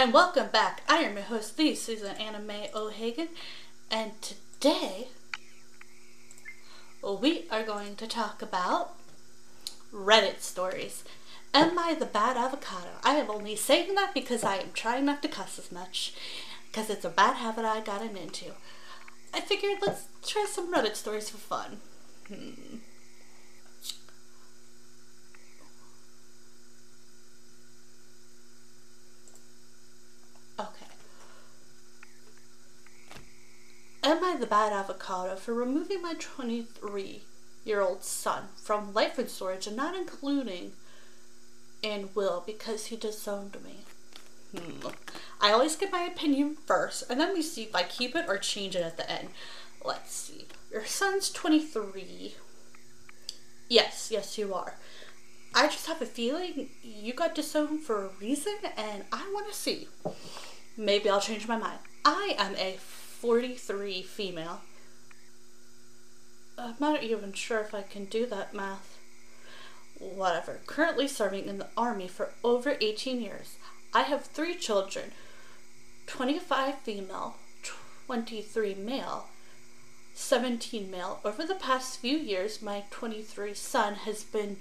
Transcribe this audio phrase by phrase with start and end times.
[0.00, 0.82] and welcome back.
[0.88, 3.30] I am your host, Susanna Mae O'Hagan,
[3.90, 5.08] and today
[7.02, 8.94] we are going to talk about
[9.92, 11.02] Reddit stories.
[11.52, 12.90] Am I the bad avocado?
[13.02, 16.14] I am only saying that because I am trying not to cuss as much,
[16.70, 18.52] because it's a bad habit I gotten into.
[19.34, 21.78] I figured let's try some Reddit stories for fun.
[22.28, 22.76] Hmm.
[34.08, 37.24] Am I the bad avocado for removing my 23
[37.66, 40.72] year old son from life insurance and not including
[41.82, 43.80] in will because he disowned me?
[44.56, 44.88] Hmm.
[45.42, 48.38] I always get my opinion first and then we see if I keep it or
[48.38, 49.28] change it at the end.
[49.84, 50.46] Let's see.
[50.72, 52.34] Your son's 23.
[53.68, 54.76] Yes, yes, you are.
[55.54, 59.54] I just have a feeling you got disowned for a reason and I want to
[59.54, 59.88] see.
[60.78, 61.80] Maybe I'll change my mind.
[62.06, 62.78] I am a
[63.20, 64.60] 43 female.
[66.56, 68.96] I'm not even sure if I can do that math.
[69.98, 70.60] Whatever.
[70.66, 73.56] Currently serving in the army for over 18 years.
[73.92, 75.10] I have three children
[76.06, 77.34] 25 female,
[78.06, 79.26] 23 male,
[80.14, 81.18] 17 male.
[81.24, 84.58] Over the past few years, my 23 son has been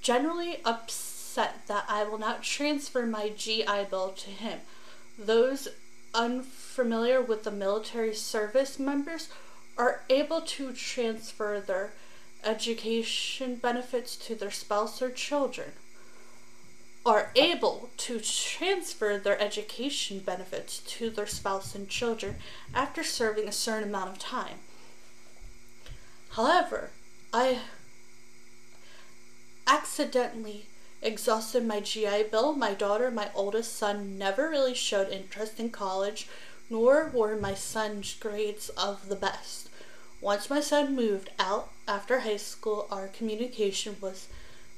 [0.00, 4.60] generally upset that I will not transfer my GI Bill to him.
[5.18, 5.68] Those
[6.14, 9.28] unfamiliar with the military service members
[9.76, 11.92] are able to transfer their
[12.44, 15.72] education benefits to their spouse or children
[17.04, 22.36] are able to transfer their education benefits to their spouse and children
[22.72, 24.58] after serving a certain amount of time.
[26.30, 26.90] However,
[27.32, 27.58] I
[29.66, 30.66] accidentally
[31.02, 32.54] exhausted my GI Bill.
[32.54, 36.28] My daughter, my oldest son, never really showed interest in college,
[36.70, 39.68] nor were my son's grades of the best.
[40.20, 44.28] Once my son moved out after high school, our communication was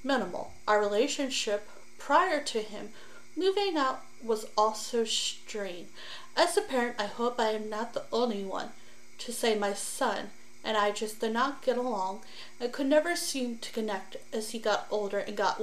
[0.03, 0.53] minimal.
[0.67, 1.69] Our relationship
[1.99, 2.91] prior to him
[3.37, 5.89] moving out was also strained.
[6.37, 8.71] As a parent, I hope I am not the only one
[9.19, 10.31] to say my son
[10.65, 12.23] and I just did not get along
[12.59, 15.61] and could never seem to connect as he got older and got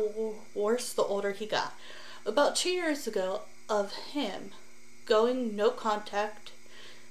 [0.55, 1.73] worse the older he got.
[2.25, 4.51] About two years ago, of him
[5.05, 6.51] going no contact,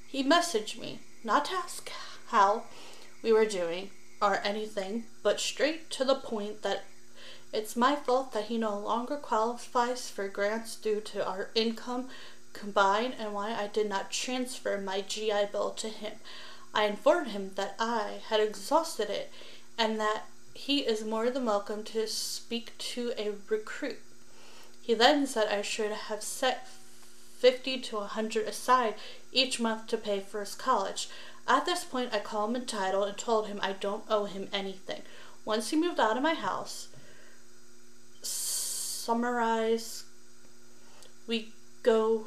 [0.07, 1.91] he messaged me, not to ask
[2.29, 2.65] how
[3.23, 3.91] we were doing
[4.21, 6.85] or anything, but straight to the point that
[7.53, 12.09] it's my fault that he no longer qualifies for grants due to our income
[12.53, 16.13] combined and why I did not transfer my GI Bill to him.
[16.75, 19.31] I informed him that I had exhausted it
[19.77, 23.99] and that he is more than welcome to speak to a recruit.
[24.83, 26.67] He then said I should have set
[27.39, 28.95] 50 to a 100 aside
[29.33, 31.09] each month to pay for his college.
[31.49, 35.03] At this point, I called him entitled and told him I don't owe him anything.
[35.45, 36.89] Once he moved out of my house,
[38.23, 40.05] summarize,
[41.27, 41.53] we
[41.83, 42.27] go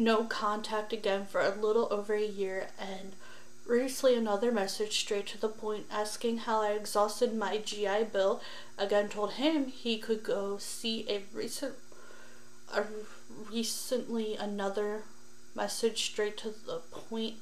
[0.00, 3.12] no contact again for a little over a year and
[3.66, 8.40] recently another message straight to the point asking how I exhausted my GI Bill.
[8.78, 11.74] Again told him he could go see a recent
[12.74, 12.84] a
[13.52, 15.02] recently another
[15.54, 17.36] message straight to the point.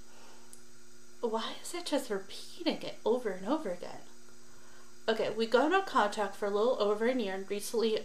[1.21, 4.03] Why is it just repeating it over and over again?
[5.09, 8.01] Okay, we got no contact for a little over a year and recently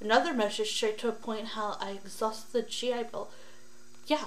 [0.00, 3.30] another message straight to a point how I exhausted the GI Bill
[4.10, 4.26] yeah,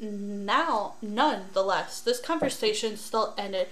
[0.00, 3.68] now, nonetheless, this conversation still ended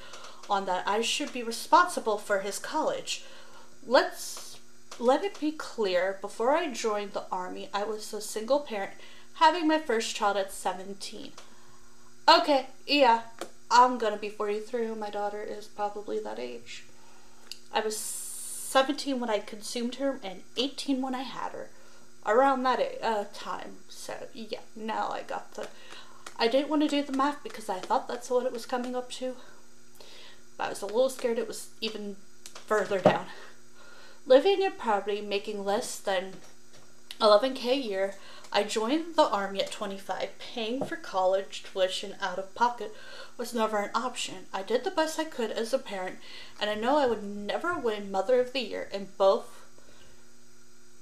[0.49, 3.25] on that I should be responsible for his college.
[3.85, 4.61] Let's
[5.01, 8.93] let it be clear before I joined the army, I was a single parent
[9.35, 11.33] having my first child at 17.
[12.29, 13.23] Okay, yeah,
[13.69, 16.85] I'm gonna be 43 my daughter is probably that age.
[17.75, 21.71] I was 17 when I consumed her and 18 when I had her
[22.25, 23.79] around that uh, time.
[24.03, 25.69] So yeah, now I got the.
[26.37, 28.97] I didn't want to do the math because I thought that's what it was coming
[28.97, 29.37] up to.
[30.59, 32.17] But I was a little scared it was even
[32.67, 33.27] further down.
[34.27, 36.33] Living in poverty, making less than
[37.21, 38.15] 11k a year,
[38.53, 40.31] I joined the army at 25.
[40.37, 42.93] Paying for college tuition out of pocket
[43.37, 44.47] was never an option.
[44.53, 46.19] I did the best I could as a parent,
[46.61, 49.62] and I know I would never win Mother of the Year in both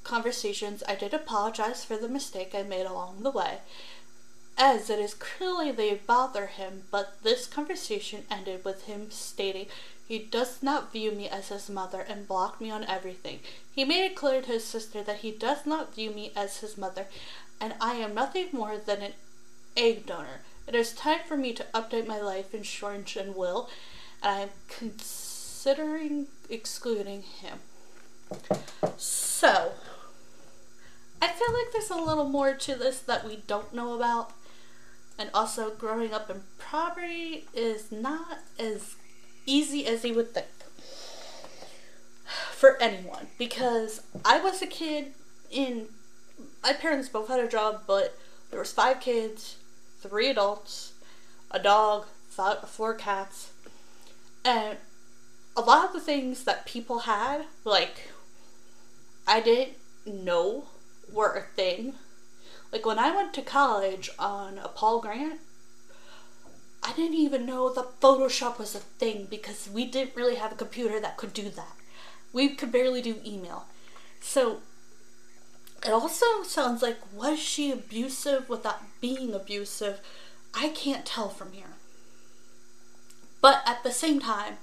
[0.05, 3.59] conversations, I did apologize for the mistake I made along the way.
[4.59, 9.67] as it is clearly they bother him, but this conversation ended with him stating
[10.07, 13.41] he does not view me as his mother and blocked me on everything.
[13.75, 16.77] He made it clear to his sister that he does not view me as his
[16.77, 17.07] mother
[17.61, 19.13] and I am nothing more than an
[19.77, 20.41] egg donor.
[20.67, 23.69] It is time for me to update my life insurance and will,
[24.23, 27.59] and I am considering excluding him.
[28.97, 29.73] So,
[31.23, 34.33] I feel like there's a little more to this that we don't know about.
[35.19, 38.97] And also, growing up in poverty is not as
[39.45, 40.47] easy as you would think
[42.53, 43.27] for anyone.
[43.39, 45.13] Because I was a kid
[45.51, 45.87] in.
[46.63, 48.17] My parents both had a job, but
[48.51, 49.57] there was five kids,
[50.01, 50.95] three adults,
[51.51, 52.07] a dog,
[52.67, 53.51] four cats,
[54.45, 54.79] and
[55.57, 58.09] a lot of the things that people had, like
[59.27, 59.77] I didn't
[60.07, 60.65] know
[61.13, 61.95] were a thing.
[62.73, 65.41] Like when I went to college on a Pell Grant,
[66.83, 70.57] I didn't even know that Photoshop was a thing because we didn't really have a
[70.57, 71.73] computer that could do that.
[72.33, 73.67] We could barely do email.
[74.21, 74.61] So
[75.85, 80.01] it also sounds like was she abusive without being abusive?
[80.55, 81.77] I can't tell from here.
[83.41, 84.59] But at the same time,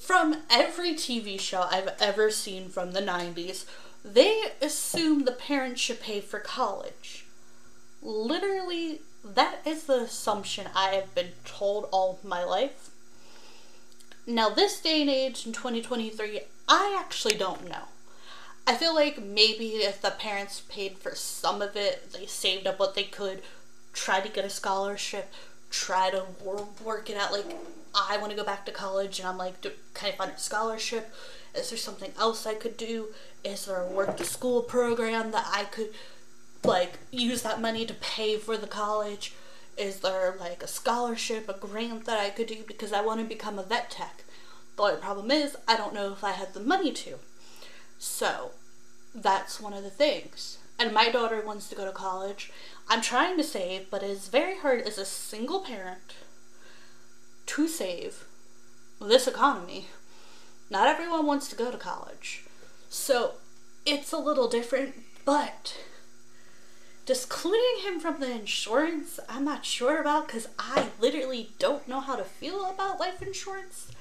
[0.00, 3.64] from every TV show I've ever seen from the 90s,
[4.04, 7.24] they assume the parents should pay for college.
[8.02, 12.90] Literally, that is the assumption I have been told all my life.
[14.26, 17.84] Now, this day and age in 2023, I actually don't know.
[18.66, 22.78] I feel like maybe if the parents paid for some of it, they saved up
[22.78, 23.42] what they could,
[23.92, 25.32] try to get a scholarship,
[25.70, 26.24] try to
[26.84, 27.32] work it out.
[27.32, 27.56] Like,
[27.94, 29.72] I want to go back to college, and I'm like, can
[30.02, 31.12] I find a scholarship?
[31.54, 33.08] Is there something else I could do?
[33.44, 35.90] Is there a work to school program that I could,
[36.64, 39.34] like, use that money to pay for the college?
[39.76, 43.26] Is there, like, a scholarship, a grant that I could do because I want to
[43.26, 44.24] become a vet tech?
[44.76, 47.18] The only problem is, I don't know if I have the money to.
[47.98, 48.52] So,
[49.14, 50.58] that's one of the things.
[50.78, 52.50] And my daughter wants to go to college.
[52.88, 56.14] I'm trying to save, but it's very hard as a single parent
[57.46, 58.24] to save
[59.00, 59.88] this economy.
[60.72, 62.44] Not everyone wants to go to college.
[62.88, 63.34] So
[63.84, 64.94] it's a little different,
[65.26, 65.76] but
[67.04, 72.16] discluding him from the insurance, I'm not sure about because I literally don't know how
[72.16, 73.92] to feel about life insurance.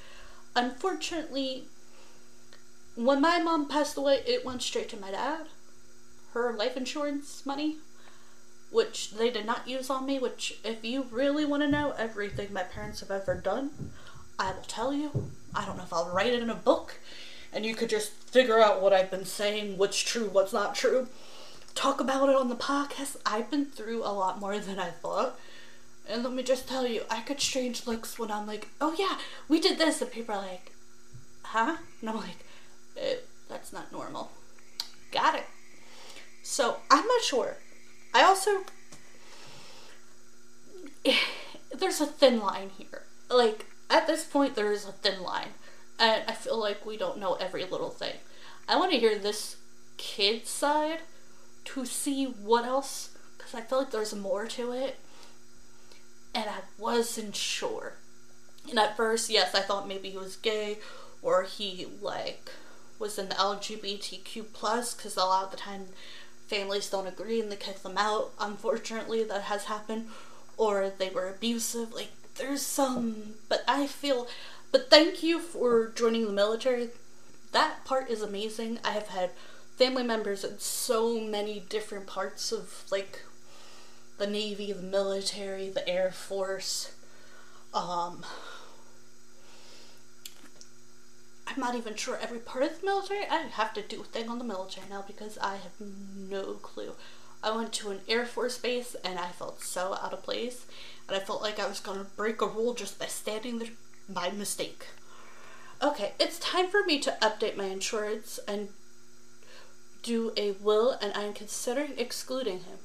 [0.56, 1.65] Unfortunately,
[2.95, 5.47] when my mom passed away, it went straight to my dad.
[6.33, 7.79] Her life insurance money,
[8.69, 12.53] which they did not use on me, which, if you really want to know everything
[12.53, 13.91] my parents have ever done,
[14.39, 15.31] I will tell you.
[15.56, 17.00] I don't know if I'll write it in a book
[17.53, 21.07] and you could just figure out what I've been saying, what's true, what's not true.
[21.75, 23.18] Talk about it on the podcast.
[23.25, 25.39] I've been through a lot more than I thought.
[26.07, 29.18] And let me just tell you, I get strange looks when I'm like, oh yeah,
[29.48, 30.01] we did this.
[30.01, 30.71] And people are like,
[31.44, 31.77] huh?
[32.00, 32.45] And I'm like,
[32.97, 33.15] eh,
[33.50, 34.31] that's not normal.
[35.12, 35.45] Got it.
[36.44, 37.57] So I'm not sure.
[38.13, 38.51] I also,
[41.77, 43.04] there's a thin line here.
[43.30, 45.49] Like, at this point, there is a thin line.
[45.99, 48.15] And I feel like we don't know every little thing.
[48.67, 49.57] I want to hear this
[49.97, 50.99] kid's side
[51.65, 54.97] to see what else, because I feel like there's more to it.
[56.33, 57.97] And I wasn't sure.
[58.69, 60.79] And at first, yes, I thought maybe he was gay
[61.21, 62.49] or he, like,
[62.97, 65.87] was in the LGBTQ plus because a lot of the time
[66.47, 68.31] families don't agree and they kick them out.
[68.39, 70.07] Unfortunately, that has happened.
[70.57, 71.94] Or they were abusive.
[71.94, 74.28] Like, there's some, but I feel,
[74.71, 76.90] but thank you for joining the military.
[77.52, 78.80] That part is amazing.
[78.83, 79.31] I have had
[79.78, 83.23] family members in so many different parts of like
[84.18, 86.94] the Navy, the military, the Air Force.
[87.73, 88.23] Um,
[91.47, 93.26] I'm not even sure every part of the military.
[93.26, 96.94] I have to do a thing on the military now because I have no clue.
[97.44, 100.66] I went to an Air Force base and I felt so out of place
[101.07, 103.69] and I felt like I was gonna break a rule just by standing there
[104.07, 104.87] by mistake.
[105.81, 108.69] Okay, it's time for me to update my insurance and
[110.03, 112.79] do a will, and I'm considering excluding him.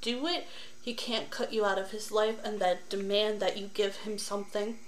[0.00, 0.46] Do it,
[0.80, 4.18] he can't cut you out of his life and then demand that you give him
[4.18, 4.78] something.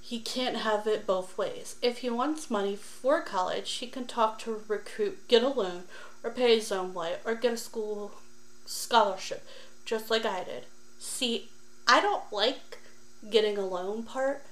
[0.00, 1.76] He can't have it both ways.
[1.82, 5.84] If he wants money for college, he can talk to recruit, get a loan,
[6.22, 8.12] or pay his own way, or get a school
[8.66, 9.46] scholarship,
[9.84, 10.64] just like I did.
[11.04, 11.48] See,
[11.88, 12.78] I don't like
[13.28, 14.44] getting a loan part.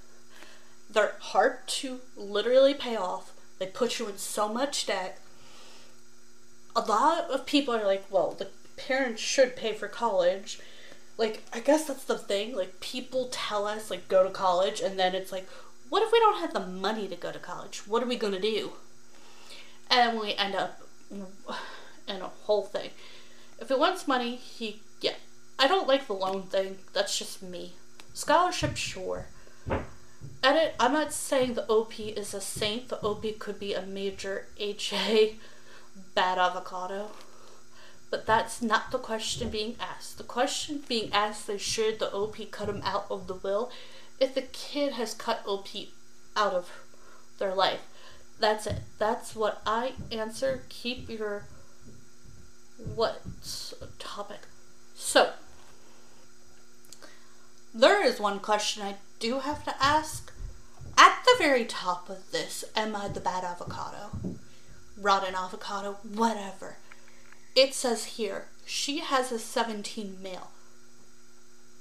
[0.91, 3.33] They're hard to literally pay off.
[3.61, 5.21] They put you in so much debt.
[6.75, 10.59] A lot of people are like, well, the parents should pay for college.
[11.17, 12.57] like I guess that's the thing.
[12.57, 15.47] Like people tell us like go to college, and then it's like,
[15.89, 17.87] what if we don't have the money to go to college?
[17.87, 18.73] What are we gonna do?
[19.91, 20.81] And we end up
[21.11, 22.91] in a whole thing.
[23.61, 25.15] If he wants money, he yeah.
[25.61, 26.79] I don't like the loan thing.
[26.95, 27.75] That's just me.
[28.15, 29.27] Scholarship, sure.
[30.43, 30.75] Edit.
[30.81, 32.89] I'm not saying the OP is a saint.
[32.89, 35.37] The OP could be a major HA
[36.15, 37.11] bad avocado.
[38.11, 40.17] But that's not the question being asked.
[40.17, 43.71] The question being asked is should the OP cut him out of the will
[44.19, 45.69] if the kid has cut OP
[46.35, 46.71] out of
[47.39, 47.81] their life.
[48.41, 48.81] That's it.
[48.99, 50.63] That's what I answer.
[50.71, 51.45] Keep your
[52.95, 53.21] what
[53.99, 54.41] topic.
[54.95, 55.33] So
[57.75, 60.33] there is one question I do have to ask.
[60.99, 64.11] At the very top of this, am I the bad avocado?
[64.99, 66.77] Rotten avocado, whatever
[67.55, 70.51] it says here she has a 17 male.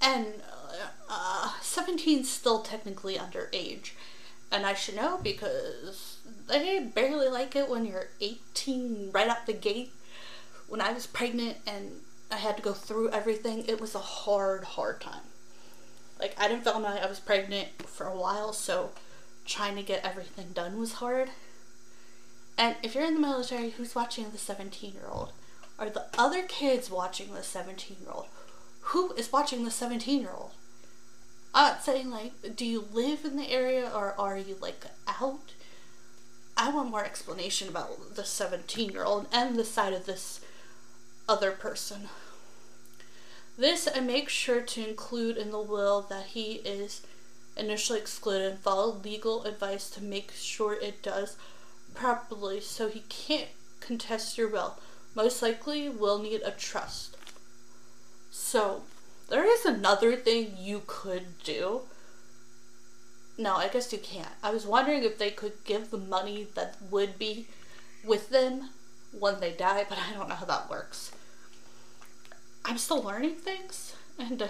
[0.01, 0.27] And
[1.09, 3.91] uh, 17 is still technically underage.
[4.51, 9.53] And I should know because they barely like it when you're 18 right out the
[9.53, 9.91] gate.
[10.67, 14.63] When I was pregnant and I had to go through everything, it was a hard,
[14.63, 15.28] hard time.
[16.19, 18.91] Like, I didn't like I was pregnant for a while, so
[19.45, 21.29] trying to get everything done was hard.
[22.57, 25.31] And if you're in the military, who's watching the 17 year old?
[25.79, 28.27] are the other kids watching the 17 year old?
[28.81, 30.51] Who is watching the 17 year old?
[31.53, 35.53] I'm not saying like, do you live in the area or are you like out?
[36.57, 40.41] I want more explanation about the 17 year old and the side of this
[41.27, 42.09] other person.
[43.59, 47.01] This I make sure to include in the will that he is
[47.57, 51.35] initially excluded and follow legal advice to make sure it does
[51.93, 53.49] properly so he can't
[53.81, 54.77] contest your will
[55.13, 57.17] most likely will need a trust.
[58.31, 58.83] So,
[59.27, 61.81] there is another thing you could do.
[63.37, 64.31] No, I guess you can't.
[64.41, 67.47] I was wondering if they could give the money that would be
[68.05, 68.69] with them
[69.11, 71.11] when they die, but I don't know how that works.
[72.69, 74.47] I'm still learning things, and uh,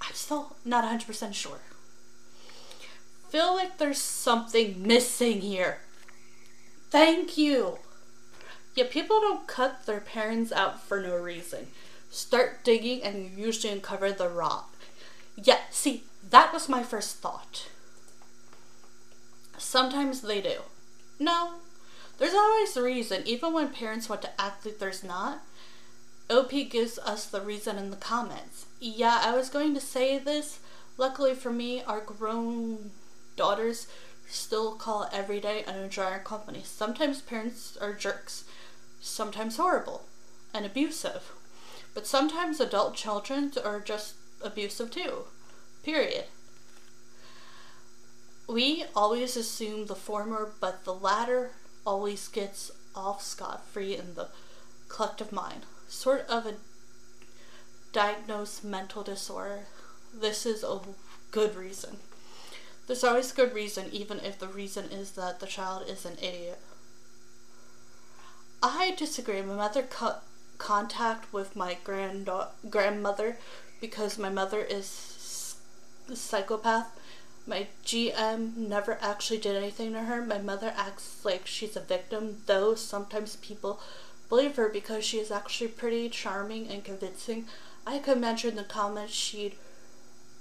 [0.00, 1.60] I'm still not 100% sure.
[3.28, 5.80] Feel like there's something missing here.
[6.88, 7.80] Thank you.
[8.74, 11.66] Yeah, people don't cut their parents out for no reason.
[12.10, 14.70] Start digging and you usually uncover the rot.
[15.36, 17.68] Yeah, see, that was my first thought.
[19.58, 20.60] Sometimes they do.
[21.18, 21.56] No,
[22.16, 25.42] there's always a reason, even when parents want to act like there's not.
[26.28, 28.66] OP gives us the reason in the comments.
[28.80, 30.58] Yeah, I was going to say this.
[30.98, 32.90] Luckily for me, our grown
[33.36, 33.86] daughters
[34.28, 36.62] still call every day and enjoy our company.
[36.64, 38.44] Sometimes parents are jerks
[39.00, 40.02] sometimes horrible
[40.52, 41.32] and abusive.
[41.94, 45.24] But sometimes adult children are just abusive too.
[45.82, 46.24] Period.
[48.48, 51.52] We always assume the former, but the latter
[51.86, 54.28] always gets off scot free in the
[54.88, 55.62] collective mind.
[55.88, 56.54] Sort of a
[57.92, 59.66] diagnosed mental disorder.
[60.12, 60.80] This is a
[61.30, 61.98] good reason.
[62.86, 66.60] There's always good reason, even if the reason is that the child is an idiot.
[68.62, 69.42] I disagree.
[69.42, 70.22] My mother cut
[70.58, 72.28] contact with my grand
[72.70, 73.36] grandmother
[73.80, 75.56] because my mother is
[76.10, 76.88] a psychopath.
[77.46, 80.24] My GM never actually did anything to her.
[80.24, 83.80] My mother acts like she's a victim, though sometimes people
[84.28, 87.46] believe her because she is actually pretty charming and convincing.
[87.86, 89.54] I could mention the comments she'd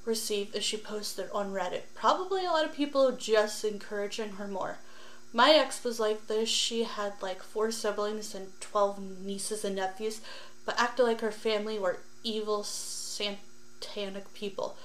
[0.05, 1.83] receive if she posted on Reddit.
[1.93, 4.77] Probably a lot of people just encouraging her more.
[5.33, 6.49] My ex was like this.
[6.49, 10.21] She had like four siblings and 12 nieces and nephews,
[10.65, 14.77] but acted like her family were evil, satanic people.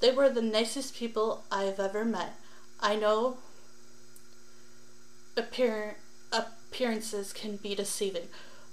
[0.00, 2.34] They were the nicest people I've ever met.
[2.80, 3.38] I know
[5.36, 5.96] appear-
[6.70, 8.28] appearances can be deceiving,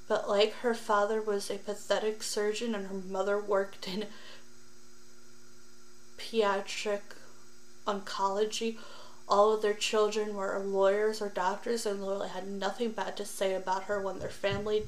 [0.07, 4.05] but like her father was a pathetic surgeon and her mother worked in
[6.17, 7.01] pediatric
[7.85, 8.77] oncology
[9.27, 13.53] all of their children were lawyers or doctors and literally had nothing bad to say
[13.53, 14.87] about her when their family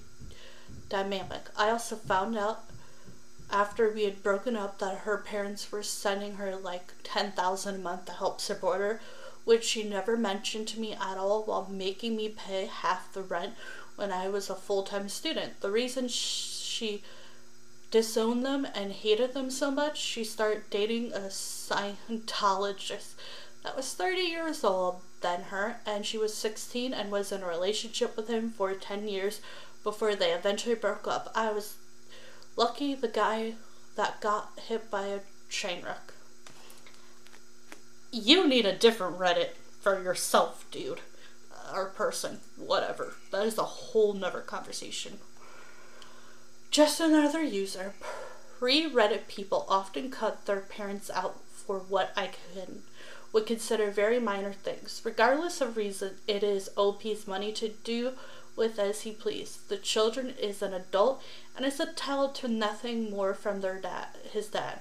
[0.89, 1.43] dynamic.
[1.57, 2.63] I also found out
[3.51, 8.05] after we had broken up that her parents were sending her like 10,000 a month
[8.05, 9.01] to help support her,
[9.45, 13.53] which she never mentioned to me at all while making me pay half the rent
[13.95, 15.61] when I was a full-time student.
[15.61, 17.03] The reason she
[17.91, 23.13] disowned them and hated them so much, she started dating a Scientologist
[23.63, 27.47] that was 30 years old than her, and she was 16 and was in a
[27.47, 29.39] relationship with him for 10 years
[29.83, 31.31] before they eventually broke up.
[31.33, 31.75] I was
[32.55, 33.53] lucky the guy
[33.95, 36.14] that got hit by a train wreck.
[38.17, 41.01] You need a different Reddit for yourself, dude.
[41.53, 42.39] Uh, or person.
[42.55, 43.15] Whatever.
[43.31, 45.19] That is a whole nother conversation.
[46.71, 47.93] Just another user.
[48.57, 52.83] Pre Reddit people often cut their parents out for what I can
[53.33, 55.01] would consider very minor things.
[55.03, 58.13] Regardless of reason, it is OP's money to do
[58.55, 59.67] with as he pleased.
[59.67, 61.21] The children is an adult
[61.57, 64.79] and is entitled to nothing more from their dad, his dad.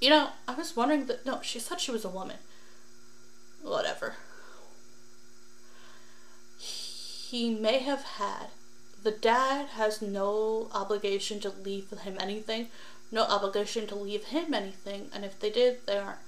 [0.00, 2.38] You know, I was wondering that no, she said she was a woman.
[3.62, 4.14] Whatever.
[6.58, 8.48] He may have had.
[9.02, 12.68] The dad has no obligation to leave him anything,
[13.12, 16.18] no obligation to leave him anything, and if they did, they aren't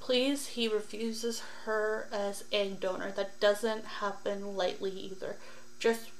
[0.00, 3.12] Please, he refuses her as egg donor.
[3.12, 5.36] That doesn't happen lightly either.
[5.78, 6.10] Just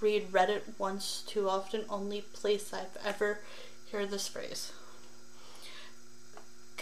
[0.00, 3.40] read Reddit once too often, only place I've ever
[3.92, 4.72] heard this phrase.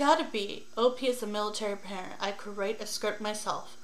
[0.00, 0.64] Gotta be.
[0.78, 2.14] OP is a military parent.
[2.23, 3.76] I could write a script myself.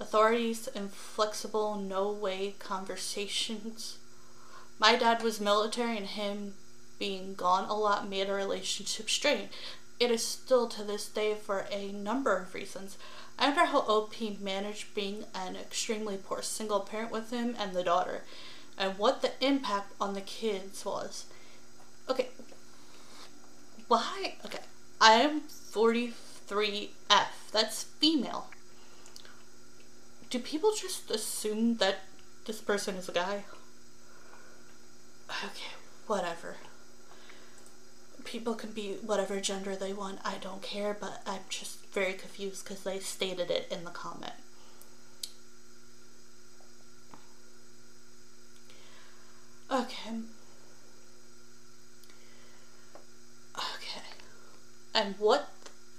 [0.00, 3.98] Authorities, inflexible, no way conversations.
[4.80, 6.54] My dad was military and him
[6.98, 9.50] being gone a lot made our relationship strained
[10.00, 12.98] it is still to this day for a number of reasons.
[13.38, 17.84] I wonder how OP managed being an extremely poor single parent with him and the
[17.84, 18.22] daughter,
[18.76, 21.26] and what the impact on the kids was.
[22.10, 22.30] Okay,
[23.88, 24.34] why?
[24.44, 24.58] Okay,
[25.00, 26.90] I am 43F.
[27.52, 28.48] That's female.
[30.30, 32.00] Do people just assume that
[32.46, 33.44] this person is a guy?
[35.30, 35.74] Okay,
[36.06, 36.56] whatever
[38.26, 40.18] people can be whatever gender they want.
[40.24, 44.32] I don't care, but I'm just very confused because they stated it in the comment.
[49.70, 50.10] Okay.
[54.96, 55.50] And what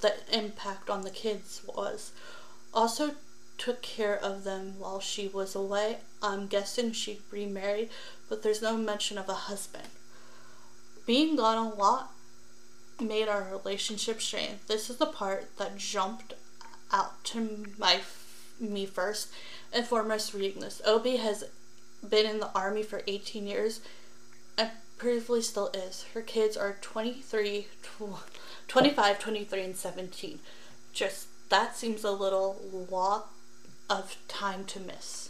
[0.01, 2.11] the impact on the kids was.
[2.73, 3.11] Also
[3.57, 5.97] took care of them while she was away.
[6.21, 7.89] I'm guessing she remarried,
[8.29, 9.87] but there's no mention of a husband.
[11.05, 12.11] Being gone a lot
[12.99, 14.59] made our relationship strained.
[14.67, 16.33] This is the part that jumped
[16.91, 18.01] out to my
[18.59, 19.29] me first
[19.71, 20.81] and foremost reading this.
[20.85, 21.43] OP has
[22.07, 23.81] been in the army for 18 years
[24.57, 26.05] and previously still is.
[26.13, 27.67] Her kids are 23,
[28.67, 30.39] 25, 23, and 17.
[30.93, 33.29] Just that seems a little lot
[33.89, 35.29] of time to miss.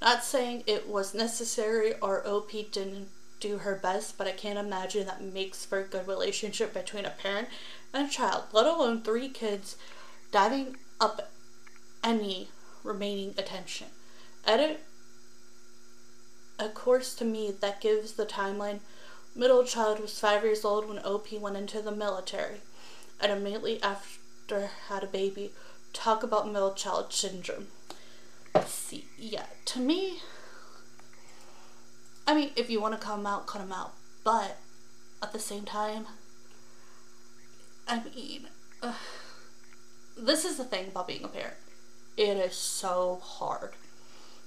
[0.00, 3.08] Not saying it was necessary or OP didn't
[3.40, 7.10] do her best, but I can't imagine that makes for a good relationship between a
[7.10, 7.48] parent
[7.92, 9.76] and a child, let alone three kids
[10.30, 11.30] diving up
[12.04, 12.48] any
[12.84, 13.88] remaining attention.
[14.46, 14.80] Edit
[16.58, 18.80] a course to me that gives the timeline.
[19.34, 22.60] Middle child was five years old when OP went into the military,
[23.20, 25.52] and immediately after had a baby.
[25.92, 27.68] Talk about middle child syndrome.
[28.66, 30.20] See, yeah, to me,
[32.26, 33.92] I mean, if you want to them out, cut them out.
[34.24, 34.58] But
[35.22, 36.06] at the same time,
[37.88, 38.48] I mean,
[38.82, 38.94] uh,
[40.16, 41.56] this is the thing about being a parent.
[42.16, 43.70] It is so hard.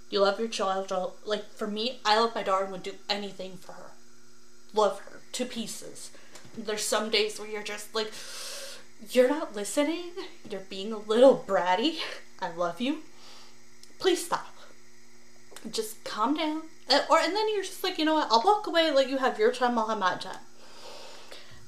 [0.10, 0.92] You love your child.
[1.26, 3.92] Like, for me, I love my daughter and would do anything for her.
[4.76, 6.12] Love her to pieces.
[6.58, 8.12] There's some days where you're just like,
[9.12, 10.12] you're not listening.
[10.50, 12.00] You're being a little bratty.
[12.42, 13.00] I love you.
[14.00, 14.54] Please stop.
[15.72, 18.28] Just calm down and, or and then you're just like, you know what?
[18.30, 18.92] I'll walk away.
[18.92, 19.78] Let you have your time.
[19.78, 20.40] I'll have my time.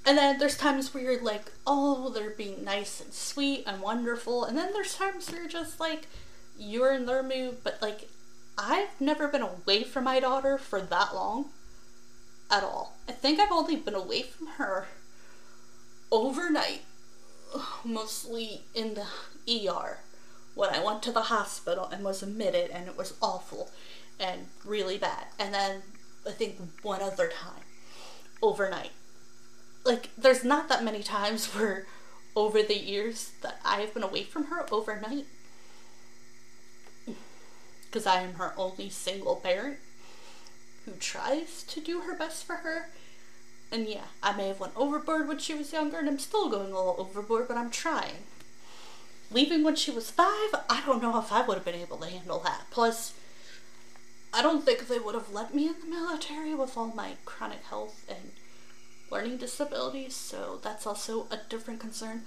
[0.05, 4.45] And then there's times where you're like, oh, they're being nice and sweet and wonderful.
[4.45, 6.07] And then there's times where you're just like,
[6.57, 7.57] you're in their mood.
[7.63, 8.09] But like,
[8.57, 11.49] I've never been away from my daughter for that long
[12.49, 12.95] at all.
[13.07, 14.87] I think I've only been away from her
[16.11, 16.81] overnight,
[17.83, 19.99] mostly in the ER
[20.55, 23.69] when I went to the hospital and was admitted, and it was awful
[24.19, 25.25] and really bad.
[25.37, 25.83] And then
[26.25, 27.63] I think one other time
[28.41, 28.91] overnight.
[29.85, 31.85] Like, there's not that many times where
[32.35, 35.25] over the years that I have been away from her overnight.
[37.85, 39.77] Because I am her only single parent
[40.87, 42.89] who tries to do her best for her.
[43.71, 46.71] And yeah, I may have went overboard when she was younger, and I'm still going
[46.71, 48.23] a little overboard, but I'm trying.
[49.29, 52.09] Leaving when she was five, I don't know if I would have been able to
[52.09, 52.67] handle that.
[52.71, 53.13] Plus,
[54.33, 57.63] I don't think they would have let me in the military with all my chronic
[57.69, 58.31] health and
[59.11, 62.23] learning disabilities, so that's also a different concern.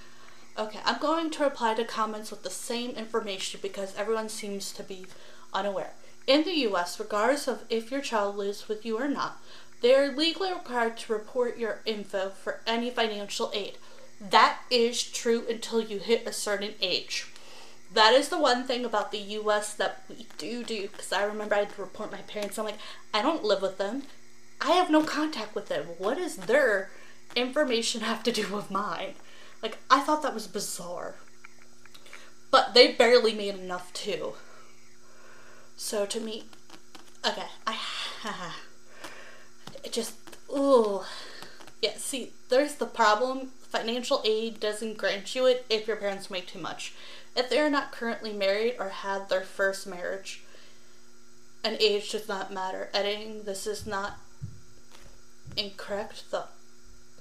[0.58, 4.82] Okay, I'm going to reply to comments with the same information because everyone seems to
[4.82, 5.06] be
[5.54, 5.92] unaware.
[6.30, 9.42] In the US, regardless of if your child lives with you or not,
[9.80, 13.78] They are legally required to report your info for any financial aid.
[14.20, 17.26] That is true until you hit a certain age.
[17.92, 20.88] That is the one thing about the US that we do do.
[20.88, 22.58] Because I remember I had to report my parents.
[22.58, 22.78] I'm like,
[23.14, 24.02] I don't live with them.
[24.60, 25.86] I have no contact with them.
[25.98, 26.90] What does their
[27.34, 29.14] information have to do with mine?
[29.62, 31.14] Like, I thought that was bizarre.
[32.50, 34.34] But they barely made enough too.
[35.82, 36.44] So to me,
[37.26, 37.76] okay, I,
[39.82, 40.14] it just,
[40.54, 41.00] ooh.
[41.80, 43.46] Yeah, see, there's the problem.
[43.62, 46.92] Financial aid doesn't grant you it if your parents make too much.
[47.34, 50.42] If they are not currently married or had their first marriage,
[51.64, 52.90] an age does not matter.
[52.92, 54.18] Editing, this is not
[55.56, 56.30] incorrect.
[56.30, 56.44] The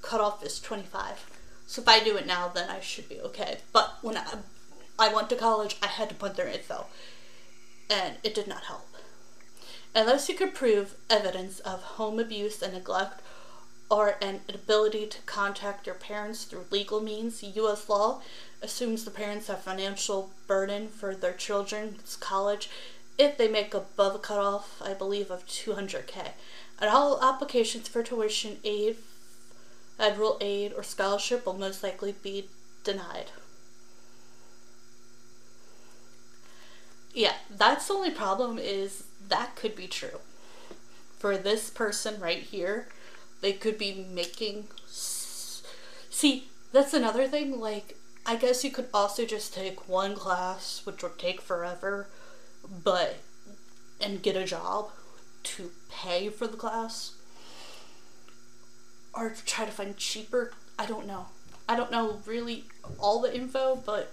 [0.02, 1.32] cutoff is 25.
[1.66, 3.60] So if I do it now, then I should be okay.
[3.72, 4.26] But when I,
[5.00, 6.88] I went to college, I had to put their info.
[7.90, 8.88] And it did not help.
[9.96, 13.22] Unless you could prove evidence of home abuse and neglect
[13.90, 17.90] or an ability to contact your parents through legal means, U.S.
[17.90, 18.22] law
[18.62, 22.70] assumes the parents have financial burden for their children's college
[23.18, 26.32] if they make above a cutoff, I believe, of 200k.
[26.80, 28.98] And all applications for tuition aid,
[29.98, 32.48] federal aid, or scholarship will most likely be
[32.84, 33.32] denied.
[37.14, 40.20] Yeah, that's the only problem is that could be true.
[41.18, 42.88] For this person right here,
[43.42, 44.68] they could be making.
[44.88, 47.60] See, that's another thing.
[47.60, 52.08] Like, I guess you could also just take one class, which would take forever,
[52.84, 53.18] but.
[54.02, 54.92] and get a job
[55.44, 57.14] to pay for the class.
[59.14, 60.52] Or try to find cheaper.
[60.78, 61.28] I don't know.
[61.68, 62.66] I don't know really
[63.00, 64.12] all the info, but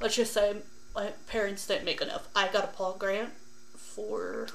[0.00, 0.56] let's just say
[0.94, 2.28] my parents didn't make enough.
[2.34, 3.30] I got a Pell Grant
[3.76, 4.46] for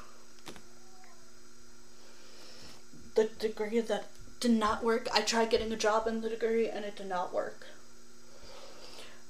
[3.16, 4.08] the degree that
[4.40, 5.08] did not work.
[5.14, 7.68] I tried getting a job in the degree and it did not work.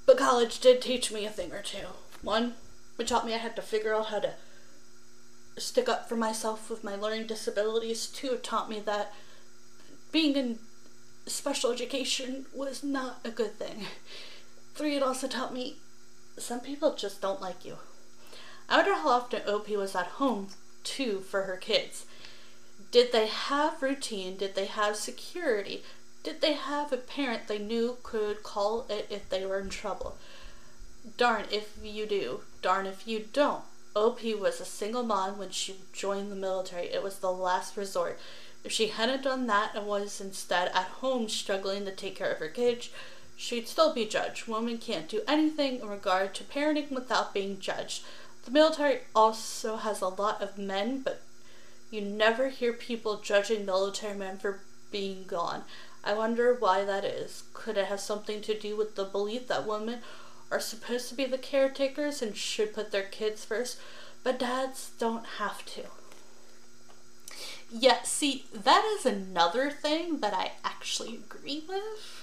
[0.06, 1.86] But college did teach me a thing or two.
[2.22, 2.54] One,
[2.98, 4.34] it taught me I had to figure out how to
[5.58, 8.06] stick up for myself with my learning disabilities.
[8.06, 9.12] Two, it taught me that
[10.12, 10.58] being in
[11.26, 13.86] special education was not a good thing.
[14.74, 15.76] Three, it also taught me
[16.38, 17.78] some people just don't like you.
[18.68, 20.48] I wonder how often OP was at home,
[20.84, 22.06] too, for her kids.
[22.92, 24.36] Did they have routine?
[24.36, 25.82] Did they have security?
[26.22, 30.18] Did they have a parent they knew could call it if they were in trouble?
[31.16, 33.64] Darn if you do, darn if you don't.
[33.96, 36.86] OP was a single mom when she joined the military.
[36.86, 38.18] It was the last resort.
[38.62, 42.38] If she hadn't done that and was instead at home struggling to take care of
[42.38, 42.90] her kids,
[43.40, 44.46] she'd still be judged.
[44.46, 48.04] Women can't do anything in regard to parenting without being judged.
[48.44, 51.22] The military also has a lot of men, but
[51.90, 55.62] you never hear people judging military men for being gone.
[56.04, 57.44] I wonder why that is.
[57.54, 60.00] Could it have something to do with the belief that women
[60.50, 63.78] are supposed to be the caretakers and should put their kids first,
[64.22, 65.84] but dads don't have to?
[67.70, 72.19] Yeah, see, that is another thing that I actually agree with.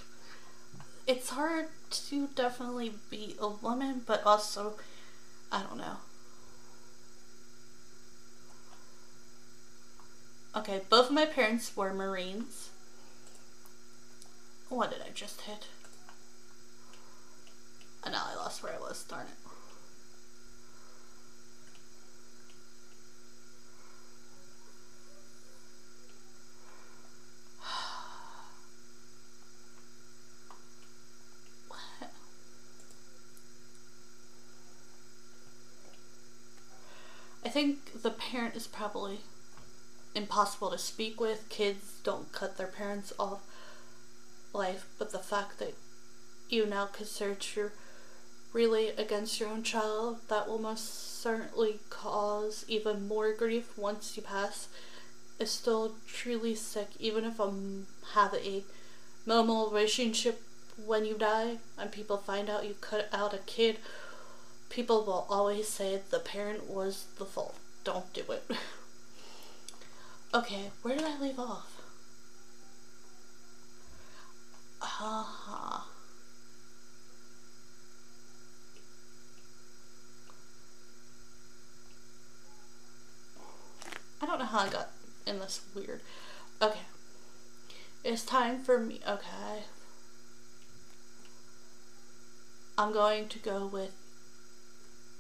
[1.08, 4.74] It's hard to definitely be a woman, but also,
[5.50, 5.98] I don't know.
[10.54, 12.72] Okay, both of my parents were Marines.
[14.68, 15.68] What did I just hit?
[18.04, 19.47] And now I lost where I was, darn it.
[37.48, 39.22] I think the parent is probably
[40.14, 41.48] impossible to speak with.
[41.48, 43.40] Kids don't cut their parents off
[44.52, 45.76] life, but the fact that
[46.50, 47.72] you now consider you're
[48.52, 54.24] really against your own child, that will most certainly cause even more grief once you
[54.24, 54.68] pass,
[55.40, 57.50] is still truly sick, even if I
[58.14, 58.64] have a
[59.26, 60.42] normal relationship
[60.86, 63.78] when you die and people find out you cut out a kid,
[64.70, 67.56] people will always say the parent was the fault.
[67.84, 68.44] Don't do it.
[70.34, 71.82] Okay, where did I leave off?
[74.82, 75.82] Uh-huh.
[84.22, 84.90] I don't know how I got
[85.26, 86.02] in this weird.
[86.62, 86.82] Okay.
[88.04, 89.00] It's time for me.
[89.08, 89.64] Okay.
[92.78, 93.94] I'm going to go with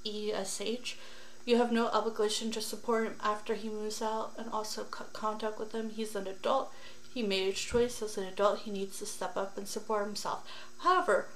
[0.08, 0.98] ESH
[1.46, 5.60] You have no obligation to support him after he moves out and also cut contact
[5.60, 5.89] with him.
[5.89, 6.72] He's an adult.
[7.13, 8.60] He made his choice as an adult.
[8.60, 10.48] He needs to step up and support himself.
[10.80, 11.28] However,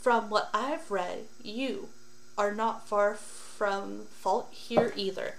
[0.00, 1.88] from what I've read, you
[2.36, 5.34] are not far from fault here either.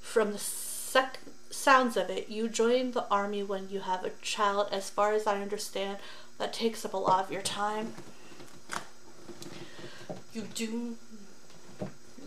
[0.00, 4.68] From the sec- sounds of it, you joined the army when you have a child.
[4.72, 5.98] As far as I understand,
[6.38, 7.92] that takes up a lot of your time.
[10.32, 10.96] You do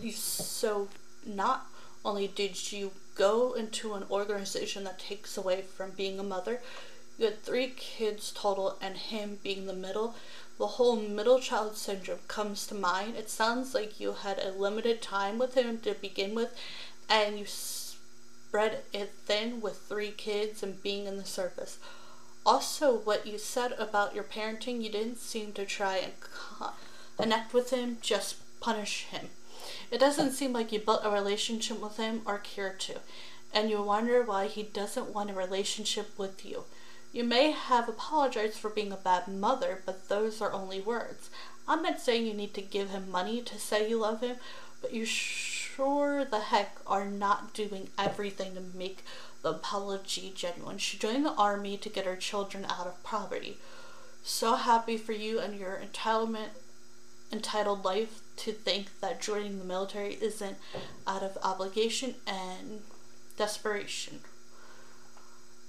[0.02, 0.88] you so
[1.26, 1.66] not
[2.04, 6.60] only did you go into an organization that takes away from being a mother,
[7.18, 10.14] you had three kids total, and him being the middle.
[10.56, 13.16] The whole middle child syndrome comes to mind.
[13.16, 16.58] It sounds like you had a limited time with him to begin with,
[17.10, 21.78] and you spread it thin with three kids and being in the service.
[22.46, 26.12] Also, what you said about your parenting, you didn't seem to try and
[27.18, 29.28] connect with him, just punish him.
[29.90, 33.00] It doesn't seem like you built a relationship with him or care to,
[33.52, 36.64] and you wonder why he doesn't want a relationship with you.
[37.12, 41.28] You may have apologized for being a bad mother, but those are only words.
[41.66, 44.36] I'm not saying you need to give him money to say you love him,
[44.80, 49.04] but you sure the heck are not doing everything to make
[49.42, 50.78] the apology genuine.
[50.78, 53.58] She joined the army to get her children out of poverty.
[54.22, 56.50] So happy for you and your entitlement
[57.32, 60.56] entitled life to think that joining the military isn't
[61.06, 62.80] out of obligation and
[63.36, 64.20] desperation.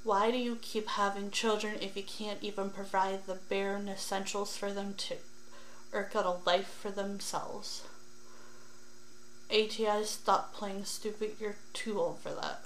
[0.04, 4.74] Why do you keep having children if you can't even provide the bare essentials for
[4.74, 5.18] them to
[5.94, 7.84] or get a life for themselves?
[9.52, 11.36] ATI, stop playing stupid.
[11.40, 12.64] You're too old for that.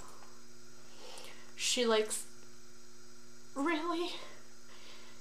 [1.56, 2.24] She likes.
[3.54, 4.10] Really?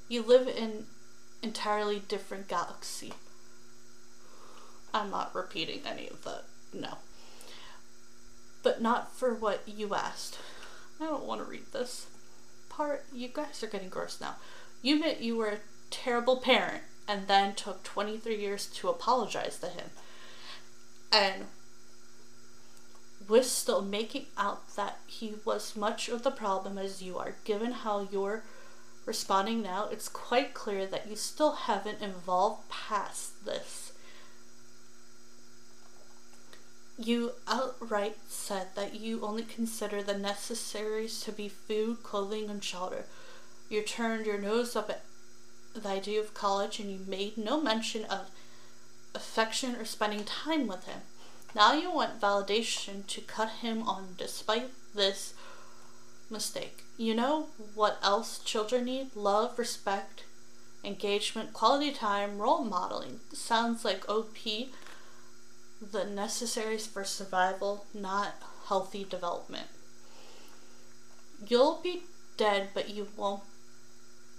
[0.07, 0.85] You live in
[1.41, 3.13] entirely different galaxy.
[4.95, 6.39] I'm not repeating any of the
[6.73, 6.97] No.
[8.63, 10.39] But not for what you asked.
[11.01, 12.07] I don't want to read this
[12.69, 13.03] part.
[13.13, 14.37] You guys are getting gross now.
[14.81, 19.67] You admit you were a terrible parent and then took 23 years to apologize to
[19.67, 19.89] him.
[21.11, 21.45] And
[23.27, 27.35] was still making out that he was much of the problem as you are.
[27.43, 28.43] Given how you're
[29.05, 33.84] responding now, it's quite clear that you still haven't evolved past this.
[36.97, 43.05] You outright said that you only consider the necessaries to be food, clothing, and shelter.
[43.69, 45.03] You turned your nose up at
[45.73, 48.29] the idea of college and you made no mention of
[49.13, 51.01] affection or spending time with him.
[51.53, 55.33] Now you want validation to cut him on despite this
[56.29, 56.83] mistake.
[56.97, 59.15] You know what else children need?
[59.15, 60.23] Love, respect,
[60.83, 63.19] engagement, quality time, role modeling.
[63.33, 64.37] Sounds like OP
[65.91, 68.35] the necessaries for survival, not
[68.67, 69.67] healthy development.
[71.47, 72.03] You'll be
[72.37, 73.43] dead, but you won't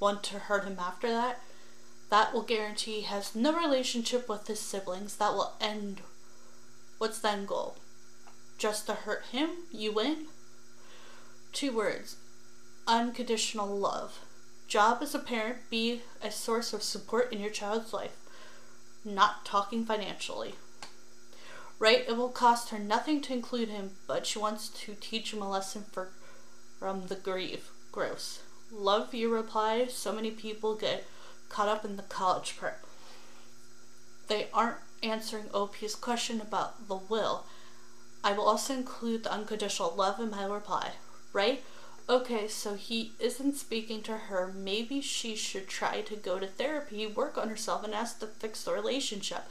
[0.00, 1.40] want to hurt him after that.
[2.10, 5.16] That will guarantee he has no relationship with his siblings.
[5.16, 6.02] That will end.
[6.98, 7.76] What's the end goal?
[8.58, 9.50] Just to hurt him?
[9.72, 10.26] You win?
[11.52, 12.16] Two words
[12.86, 14.20] unconditional love.
[14.68, 18.16] Job as a parent, be a source of support in your child's life.
[19.04, 20.54] Not talking financially.
[21.78, 22.04] Right?
[22.08, 25.50] It will cost her nothing to include him, but she wants to teach him a
[25.50, 26.08] lesson for,
[26.78, 27.70] from the grief.
[27.92, 28.40] Gross.
[28.72, 29.86] Love your reply.
[29.88, 31.04] So many people get
[31.48, 32.80] caught up in the college part.
[34.28, 37.44] They aren't answering OP's question about the will.
[38.24, 40.92] I will also include the unconditional love in my reply.
[41.32, 41.62] Right?
[42.08, 44.52] Okay, so he isn't speaking to her.
[44.54, 48.62] Maybe she should try to go to therapy, work on herself, and ask to fix
[48.62, 49.44] the relationship.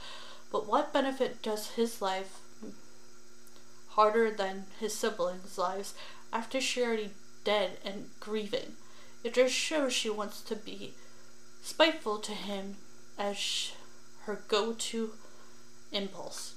[0.50, 2.40] But what benefit does his life
[3.90, 5.94] harder than his siblings' lives
[6.32, 7.10] after she already
[7.44, 8.76] dead and grieving?
[9.24, 10.94] It just shows she wants to be
[11.62, 12.76] spiteful to him
[13.18, 13.72] as
[14.24, 15.12] her go-to
[15.92, 16.54] impulse.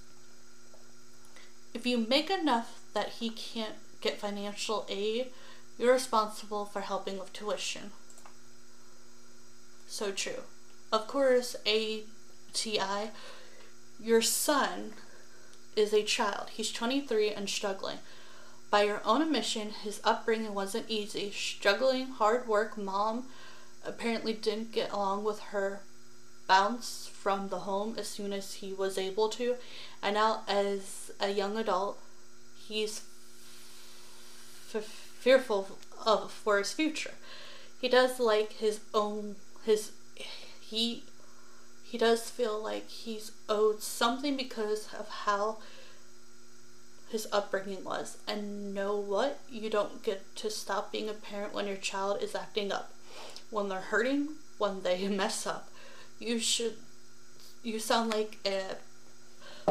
[1.73, 5.28] If you make enough that he can't get financial aid,
[5.78, 7.91] you're responsible for helping with tuition.
[9.88, 10.43] So true.
[10.91, 13.12] Of course, ATI
[14.01, 14.93] your son
[15.75, 16.49] is a child.
[16.51, 17.97] He's 23 and struggling.
[18.69, 21.31] By your own admission, his upbringing wasn't easy.
[21.31, 23.25] Struggling, hard work, mom
[23.85, 25.81] apparently didn't get along with her
[26.47, 29.55] bounce from the home as soon as he was able to.
[30.03, 31.99] And now, as a young adult,
[32.57, 33.01] he's
[34.73, 37.13] f- fearful of for his future.
[37.79, 39.35] He does like his own
[39.65, 39.91] his
[40.59, 41.03] he
[41.89, 45.58] he does feel like he's owed something because of how
[47.10, 48.17] his upbringing was.
[48.28, 49.39] And know what?
[49.49, 52.93] You don't get to stop being a parent when your child is acting up.
[53.49, 55.69] When they're hurting, when they mess up.
[56.19, 56.75] You should
[57.63, 58.75] you sound like a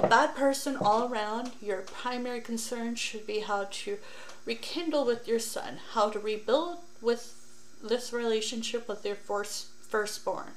[0.00, 1.52] bad person all around.
[1.62, 3.98] Your primary concern should be how to
[4.44, 7.35] rekindle with your son, how to rebuild with
[7.83, 10.52] this relationship with your first, firstborn.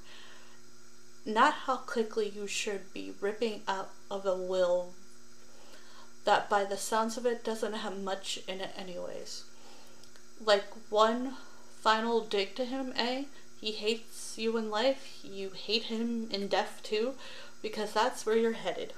[1.26, 4.94] Not how quickly you should be ripping out of a will
[6.26, 9.44] that, by the sounds of it, doesn't have much in it, anyways.
[10.44, 11.36] Like one
[11.82, 13.26] final dig to him, eh?
[13.60, 17.14] He hates you in life, you hate him in death too,
[17.62, 18.94] because that's where you're headed.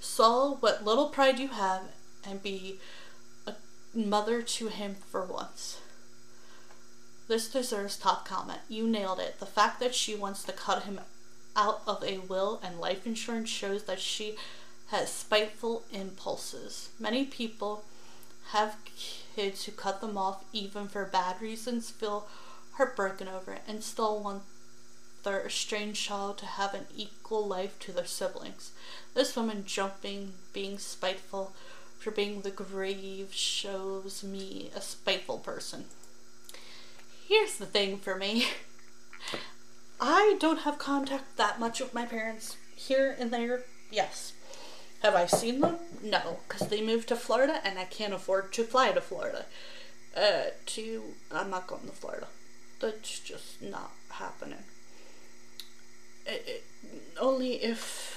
[0.00, 1.82] Saw what little pride you have
[2.26, 2.78] and be
[3.46, 3.52] a
[3.94, 5.81] mother to him for once.
[7.32, 8.60] This deserves top comment.
[8.68, 9.40] You nailed it.
[9.40, 11.00] The fact that she wants to cut him
[11.56, 14.36] out of a will and life insurance shows that she
[14.88, 16.90] has spiteful impulses.
[17.00, 17.84] Many people
[18.48, 18.76] have
[19.34, 22.28] kids who cut them off even for bad reasons, feel
[22.72, 24.42] heartbroken over it, and still want
[25.24, 28.72] their estranged child to have an equal life to their siblings.
[29.14, 31.54] This woman jumping, being spiteful
[31.98, 35.86] for being the grave shows me a spiteful person.
[37.32, 38.48] Here's the thing for me.
[40.02, 43.62] I don't have contact that much with my parents here and there.
[43.90, 44.34] Yes.
[45.02, 45.78] Have I seen them?
[46.02, 49.46] No, because they moved to Florida and I can't afford to fly to Florida.
[50.14, 52.26] Uh, to I'm not going to Florida.
[52.80, 54.64] That's just not happening.
[56.26, 56.64] It, it,
[57.18, 58.14] only if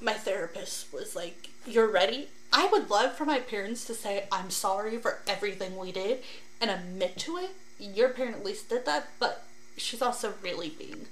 [0.00, 4.50] my therapist was like, "You're ready." I would love for my parents to say, "I'm
[4.50, 6.22] sorry for everything we did,"
[6.60, 7.50] and admit to it.
[7.82, 9.44] Your parent at least did that, but
[9.76, 11.06] she's also really being.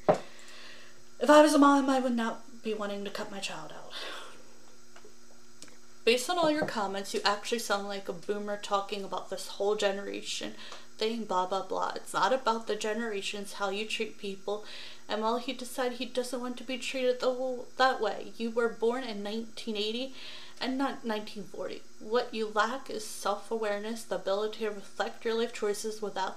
[1.18, 3.92] If I was a mom, I would not be wanting to cut my child out.
[6.04, 9.74] Based on all your comments, you actually sound like a boomer talking about this whole
[9.74, 10.54] generation
[10.96, 11.92] thing, blah blah blah.
[11.96, 14.64] It's not about the generations, how you treat people,
[15.08, 18.68] and while he decided he doesn't want to be treated the, that way, you were
[18.68, 20.14] born in 1980
[20.60, 21.82] and not 1940.
[22.00, 26.36] What you lack is self awareness, the ability to reflect your life choices without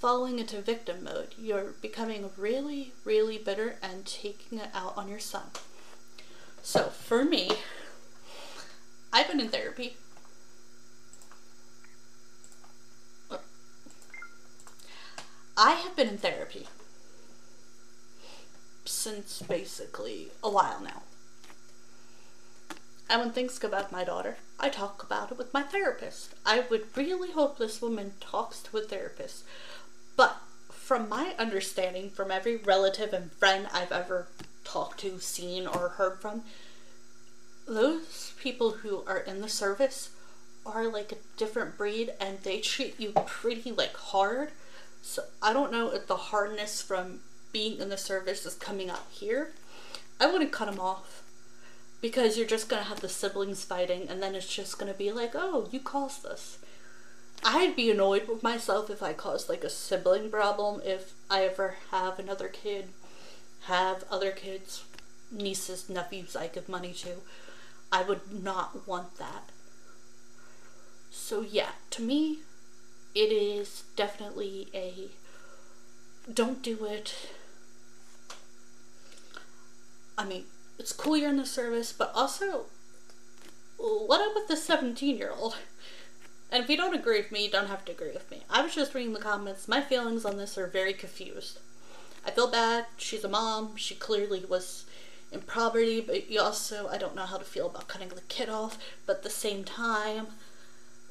[0.00, 1.34] falling into victim mode.
[1.38, 5.44] You're becoming really, really bitter and taking it out on your son.
[6.62, 7.50] So, for me,
[9.12, 9.96] I've been in therapy.
[15.58, 16.66] I have been in therapy
[18.84, 21.02] since basically a while now.
[23.08, 26.34] And when things bad with my daughter, I talk about it with my therapist.
[26.44, 29.44] I would really hope this woman talks to a therapist.
[30.16, 30.38] But
[30.68, 34.28] from my understanding, from every relative and friend I've ever
[34.64, 36.42] talked to, seen, or heard from,
[37.68, 40.10] those people who are in the service
[40.64, 44.50] are like a different breed and they treat you pretty like hard.
[45.02, 47.20] So I don't know if the hardness from
[47.52, 49.52] being in the service is coming out here.
[50.20, 51.22] I wouldn't cut them off
[52.06, 55.32] because you're just gonna have the siblings fighting and then it's just gonna be like,
[55.34, 56.58] oh, you caused this.
[57.42, 61.74] I'd be annoyed with myself if I caused like a sibling problem if I ever
[61.90, 62.90] have another kid,
[63.62, 64.84] have other kids,
[65.32, 67.22] nieces, nephews I give money to
[67.90, 69.50] I would not want that.
[71.10, 72.38] So, yeah, to me,
[73.16, 75.10] it is definitely a
[76.32, 77.30] don't do it.
[80.16, 80.44] I mean,
[80.78, 82.66] it's cool you're in the service, but also,
[83.78, 85.56] what up with the 17 year old?
[86.50, 88.44] And if you don't agree with me, you don't have to agree with me.
[88.48, 89.66] I was just reading the comments.
[89.66, 91.58] My feelings on this are very confused.
[92.24, 92.86] I feel bad.
[92.96, 93.76] She's a mom.
[93.76, 94.84] She clearly was
[95.32, 98.48] in poverty, but you also, I don't know how to feel about cutting the kid
[98.48, 100.28] off, but at the same time,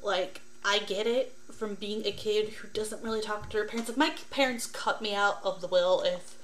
[0.02, 3.90] like, I get it from being a kid who doesn't really talk to her parents.
[3.90, 6.36] If my parents cut me out of the will, if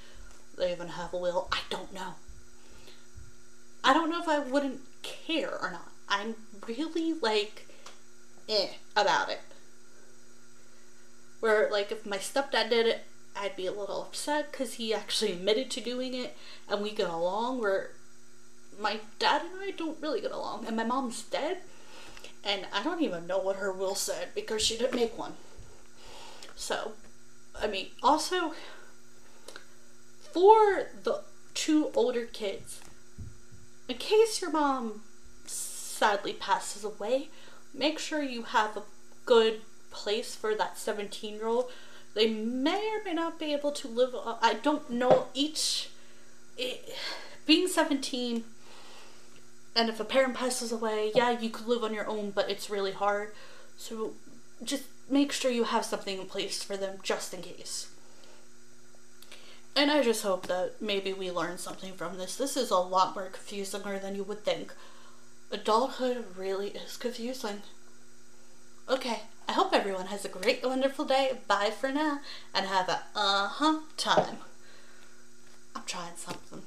[0.56, 2.14] they even have a will, I don't know.
[3.84, 5.90] I don't know if I wouldn't care or not.
[6.08, 6.34] I'm
[6.66, 7.66] really, like,
[8.48, 9.40] eh about it.
[11.40, 13.04] Where, like, if my stepdad did it,
[13.34, 16.36] I'd be a little upset because he actually admitted to doing it
[16.68, 17.90] and we get along where
[18.78, 21.58] my dad and I don't really get along and my mom's dead
[22.44, 25.34] and I don't even know what her will said because she didn't make one.
[26.54, 26.92] So,
[27.60, 28.52] I mean, also
[30.32, 31.22] for the
[31.54, 32.80] two older kids,
[33.92, 35.02] in case your mom
[35.44, 37.28] sadly passes away,
[37.74, 38.82] make sure you have a
[39.26, 41.70] good place for that 17 year old
[42.14, 44.14] they may or may not be able to live.
[44.14, 45.28] Uh, I don't know.
[45.34, 45.90] Each.
[46.58, 46.94] It,
[47.46, 48.44] being 17,
[49.74, 52.70] And if a parent passes away, yeah, you could live on your own, but it's
[52.70, 53.32] really hard.
[53.76, 54.12] So
[54.62, 57.91] just make sure you have something in place for them just in case.
[59.74, 62.36] And I just hope that maybe we learn something from this.
[62.36, 64.72] This is a lot more confusing than you would think.
[65.50, 67.62] Adulthood really is confusing.
[68.88, 71.38] Okay, I hope everyone has a great, wonderful day.
[71.46, 72.20] Bye for now,
[72.54, 74.38] and have a uh huh time.
[75.74, 76.62] I'm trying something.